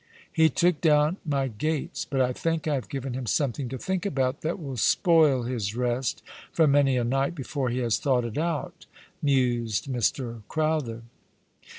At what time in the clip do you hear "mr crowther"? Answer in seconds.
9.85-11.03